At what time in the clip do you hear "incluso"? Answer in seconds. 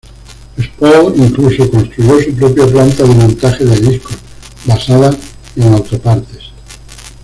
1.15-1.69